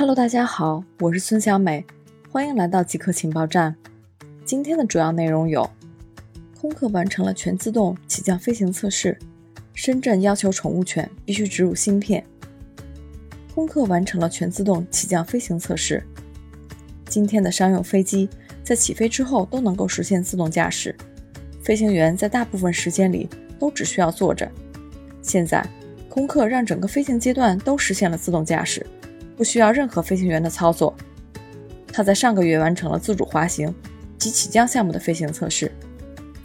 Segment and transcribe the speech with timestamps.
[0.00, 1.84] Hello，大家好，我是孙小美，
[2.30, 3.76] 欢迎来到极客情报站。
[4.46, 5.68] 今天的主要内容有：
[6.58, 9.14] 空客完成了全自动起降飞行测试；
[9.74, 12.24] 深圳要求宠物犬必须植入芯片。
[13.54, 16.02] 空客完成了全自动起降飞行测试。
[17.04, 18.26] 今天的商用飞机
[18.64, 20.96] 在起飞之后都能够实现自动驾驶，
[21.62, 23.28] 飞行员在大部分时间里
[23.58, 24.50] 都只需要坐着。
[25.20, 25.62] 现在，
[26.08, 28.86] 空客让整个飞行阶段都实现了自动驾驶。
[29.40, 30.94] 不需要任何飞行员的操作。
[31.90, 33.74] 他在上个月完成了自主滑行
[34.18, 35.72] 及起降项目的飞行测试，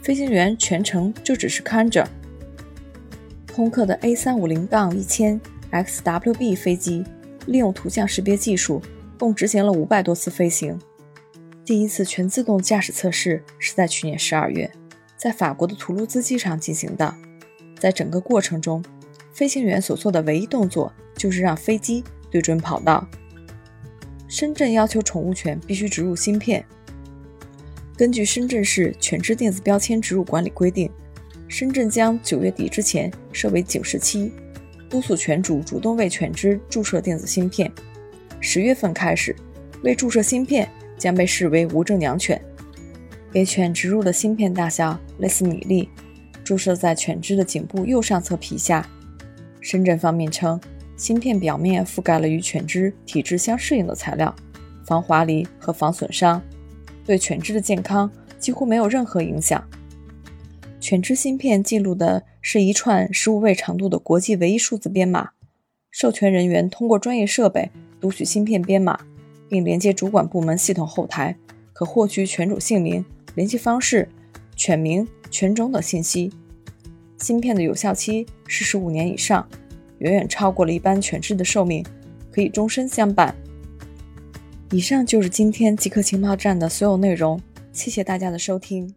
[0.00, 2.08] 飞行员全程就只是看着。
[3.54, 5.38] 空客的 A350-1000
[5.72, 7.04] XWB 飞机
[7.44, 8.80] 利用图像识别技术，
[9.18, 10.80] 共执行了五百多次飞行。
[11.66, 14.72] 第一次全自动驾驶测试是在去年十二月，
[15.18, 17.14] 在法国的图卢兹机场进行的。
[17.78, 18.82] 在整个过程中，
[19.34, 22.02] 飞行员所做的唯一动作就是让飞机。
[22.30, 23.06] 对准跑道。
[24.28, 26.64] 深圳要求宠物犬必须植入芯片。
[27.96, 30.90] 根据深圳市犬只电子标签植入管理规定，
[31.48, 34.32] 深圳将九月底之前设为警示期，
[34.90, 37.72] 督促犬主主动为犬只注射电子芯片。
[38.40, 39.34] 十月份开始，
[39.82, 42.38] 未注射芯片将被视为无证养犬。
[43.32, 45.88] 给犬植入的芯片大小类似米粒，
[46.44, 48.86] 注射在犬只的颈部右上侧皮下。
[49.60, 50.60] 深圳方面称。
[50.96, 54.34] 芯片表面覆盖了与犬只体质相适应的材料，
[54.84, 56.42] 防滑离和防损伤，
[57.04, 59.62] 对犬只的健康几乎没有任何影响。
[60.80, 65.30] 犬只芯片记录的是一串十五位长度的国际唯一数字编码，
[65.90, 68.98] 授权人员通过专业设备读取芯片编码，
[69.48, 71.36] 并连接主管部门系统后台，
[71.72, 74.08] 可获取犬主姓名、联系方式、
[74.54, 76.32] 犬名、犬种等信息。
[77.18, 79.46] 芯片的有效期是十五年以上。
[79.98, 81.84] 远远超过了一般犬只的寿命，
[82.30, 83.34] 可以终身相伴。
[84.70, 87.40] 以上就是今天极客情报站的所有内容，
[87.72, 88.92] 谢谢大家的收听。